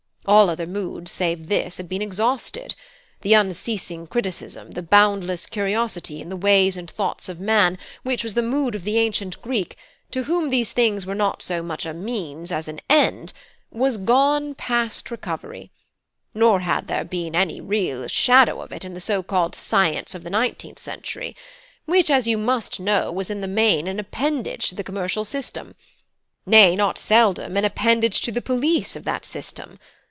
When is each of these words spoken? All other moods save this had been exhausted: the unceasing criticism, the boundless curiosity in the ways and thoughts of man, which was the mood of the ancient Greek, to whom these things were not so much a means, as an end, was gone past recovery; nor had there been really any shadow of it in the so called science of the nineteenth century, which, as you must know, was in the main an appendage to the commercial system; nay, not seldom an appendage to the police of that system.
All 0.27 0.51
other 0.51 0.67
moods 0.67 1.11
save 1.11 1.47
this 1.49 1.77
had 1.77 1.89
been 1.89 2.01
exhausted: 2.03 2.75
the 3.21 3.33
unceasing 3.33 4.05
criticism, 4.05 4.69
the 4.71 4.83
boundless 4.83 5.47
curiosity 5.47 6.21
in 6.21 6.29
the 6.29 6.37
ways 6.37 6.77
and 6.77 6.89
thoughts 6.89 7.27
of 7.27 7.39
man, 7.39 7.79
which 8.03 8.23
was 8.23 8.35
the 8.35 8.43
mood 8.43 8.75
of 8.75 8.83
the 8.83 8.99
ancient 8.99 9.41
Greek, 9.41 9.75
to 10.11 10.25
whom 10.25 10.49
these 10.49 10.73
things 10.73 11.07
were 11.07 11.15
not 11.15 11.41
so 11.41 11.63
much 11.63 11.87
a 11.87 11.93
means, 11.93 12.51
as 12.51 12.67
an 12.67 12.79
end, 12.87 13.33
was 13.71 13.97
gone 13.97 14.53
past 14.53 15.09
recovery; 15.09 15.71
nor 16.35 16.59
had 16.59 16.87
there 16.87 17.03
been 17.03 17.33
really 17.67 17.89
any 17.99 18.07
shadow 18.07 18.61
of 18.61 18.71
it 18.71 18.85
in 18.85 18.93
the 18.93 19.01
so 19.01 19.23
called 19.23 19.55
science 19.55 20.13
of 20.13 20.23
the 20.23 20.29
nineteenth 20.29 20.79
century, 20.79 21.35
which, 21.85 22.11
as 22.11 22.27
you 22.27 22.37
must 22.37 22.79
know, 22.79 23.11
was 23.11 23.31
in 23.31 23.41
the 23.41 23.47
main 23.47 23.87
an 23.87 23.99
appendage 23.99 24.69
to 24.69 24.75
the 24.75 24.83
commercial 24.83 25.25
system; 25.25 25.73
nay, 26.45 26.75
not 26.75 26.99
seldom 26.99 27.57
an 27.57 27.65
appendage 27.65 28.21
to 28.21 28.31
the 28.31 28.41
police 28.41 28.95
of 28.95 29.03
that 29.03 29.25
system. 29.25 29.79